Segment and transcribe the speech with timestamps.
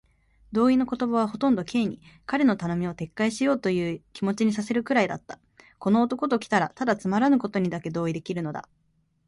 [0.51, 5.37] 同意の言葉はほとんど Ｋ に、彼の頼みを撤回しようというという気持にさせるくらいだった。
[5.77, 8.67] この男ときたら、ただつまらぬことにだけ同意できるのだ。